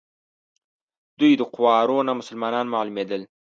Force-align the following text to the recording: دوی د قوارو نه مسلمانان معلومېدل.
دوی 1.19 1.31
د 1.37 1.41
قوارو 1.53 1.97
نه 2.07 2.13
مسلمانان 2.19 2.65
معلومېدل. 2.73 3.21